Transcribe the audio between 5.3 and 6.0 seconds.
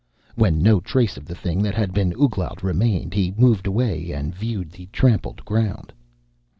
ground.